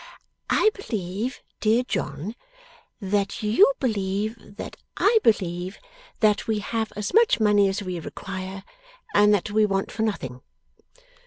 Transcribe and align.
I 0.49 0.71
believe, 0.73 1.43
dear 1.59 1.83
John, 1.83 2.33
that 2.99 3.43
you 3.43 3.71
believe 3.79 4.55
that 4.57 4.75
I 4.97 5.19
believe 5.21 5.77
that 6.21 6.47
we 6.47 6.57
have 6.57 6.91
as 6.95 7.13
much 7.13 7.39
money 7.39 7.69
as 7.69 7.83
we 7.83 7.99
require, 7.99 8.63
and 9.13 9.31
that 9.31 9.51
we 9.51 9.63
want 9.63 9.91
for 9.91 10.01
nothing. 10.01 10.41